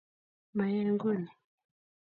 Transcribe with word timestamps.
Mayae 0.57 0.97
guni 1.01 1.31